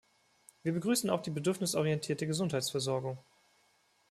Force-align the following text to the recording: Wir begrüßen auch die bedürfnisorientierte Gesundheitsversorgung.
Wir 0.63 0.73
begrüßen 0.73 1.11
auch 1.11 1.21
die 1.21 1.29
bedürfnisorientierte 1.29 2.25
Gesundheitsversorgung. 2.25 3.19